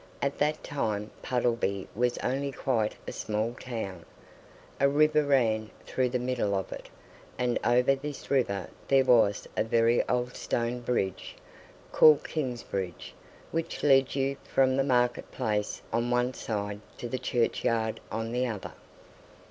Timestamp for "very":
9.63-10.01